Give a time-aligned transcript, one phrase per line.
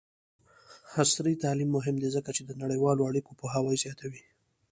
[1.01, 4.23] عصري تعلیم مهم دی ځکه چې د نړیوالو اړیکو پوهاوی زیاتوي.